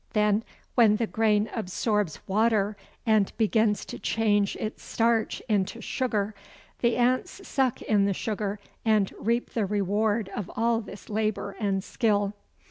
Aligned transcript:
Then 0.13 0.43
when 0.73 0.95
the 0.95 1.05
grain 1.05 1.47
absorbs 1.53 2.21
water 2.27 2.75
and 3.05 3.31
begins 3.37 3.85
to 3.85 3.99
change 3.99 4.55
its 4.55 4.81
starch 4.81 5.43
into 5.47 5.79
sugar, 5.79 6.33
the 6.79 6.97
ants 6.97 7.47
suck 7.47 7.83
in 7.83 8.05
the 8.05 8.13
sugar 8.15 8.57
and 8.83 9.13
reap 9.19 9.51
the 9.51 9.67
reward 9.67 10.27
of 10.29 10.49
all 10.55 10.81
this 10.81 11.07
labour 11.07 11.55
and 11.59 11.83
skill. 11.83 12.33